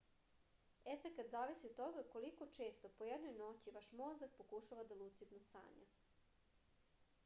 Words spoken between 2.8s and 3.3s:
po